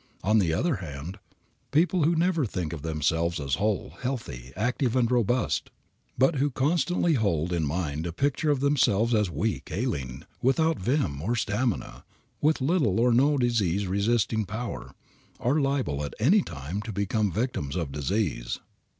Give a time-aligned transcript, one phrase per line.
[0.23, 1.19] On the other hand,
[1.69, 5.69] people who never think of themselves as whole, healthy, active and robust,
[6.17, 11.21] but who constantly hold in mind a picture of themselves as weak, ailing, without vim
[11.21, 12.03] or stamina,
[12.41, 14.95] with little or no disease resisting power,
[15.39, 18.59] are liable at any time to become victims of disease.